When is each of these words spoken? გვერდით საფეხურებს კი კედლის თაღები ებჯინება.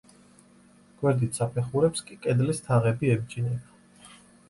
გვერდით 1.03 1.37
საფეხურებს 1.41 2.03
კი 2.09 2.19
კედლის 2.25 2.65
თაღები 2.71 3.15
ებჯინება. 3.21 4.15